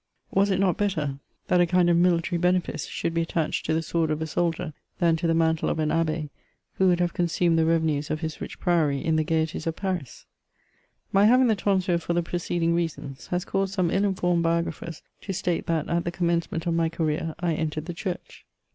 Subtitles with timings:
[0.31, 3.13] Was it not better that a kind of military 1 200 MEMOmS OF benefice should
[3.13, 6.31] be attached to the sword of a soldier than to the mantle of an abbe,
[6.77, 10.25] who would have consumed the revenues of his rich priory in the gaieties of Paris?
[10.67, 15.33] * My having the tonsure for the preceding reasons, has caused some ill informed biographers to
[15.33, 18.47] state that at the commencement of my career I entered the Church.